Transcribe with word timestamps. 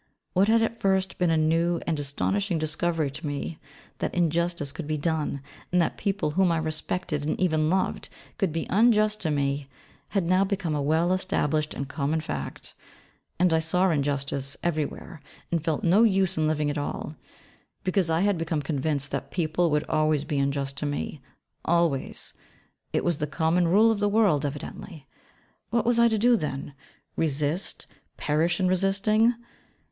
What 0.33 0.47
had 0.47 0.63
at 0.63 0.81
first 0.81 1.19
been 1.19 1.29
a 1.29 1.37
new 1.37 1.79
and 1.85 1.99
astonishing 1.99 2.57
discovery 2.57 3.11
to 3.11 3.27
me, 3.27 3.59
that 3.99 4.15
injustice 4.15 4.71
could 4.71 4.87
be 4.87 4.97
done, 4.97 5.43
and 5.71 5.79
that 5.79 5.95
people 5.95 6.31
whom 6.31 6.51
I 6.51 6.57
respected 6.57 7.23
and 7.23 7.39
even 7.39 7.69
loved, 7.69 8.09
could 8.39 8.51
be 8.51 8.65
unjust 8.71 9.21
to 9.21 9.29
me, 9.29 9.69
had 10.07 10.23
now 10.23 10.43
become 10.43 10.73
a 10.73 10.81
well 10.81 11.13
established 11.13 11.75
and 11.75 11.87
common 11.87 12.19
fact, 12.19 12.73
and 13.37 13.53
I 13.53 13.59
saw 13.59 13.91
injustice 13.91 14.57
everywhere 14.63 15.21
and 15.51 15.63
felt 15.63 15.83
no 15.83 16.01
use 16.01 16.35
in 16.35 16.47
living 16.47 16.71
at 16.71 16.79
all, 16.79 17.15
because 17.83 18.09
I 18.09 18.21
had 18.21 18.39
become 18.39 18.63
convinced 18.63 19.11
that 19.11 19.29
people 19.29 19.69
would 19.69 19.83
always 19.87 20.25
be 20.25 20.39
unjust 20.39 20.77
to 20.77 20.87
me, 20.87 21.21
always; 21.63 22.33
it 22.91 23.03
was 23.03 23.19
the 23.19 23.27
common 23.27 23.67
rule 23.67 23.91
of 23.91 23.99
the 23.99 24.09
world 24.09 24.47
evidently. 24.47 25.05
What 25.69 25.85
was 25.85 25.99
I 25.99 26.07
to 26.07 26.17
do 26.17 26.35
then? 26.37 26.73
Resist, 27.15 27.85
perish 28.17 28.59
in 28.59 28.67
resisting? 28.67 29.35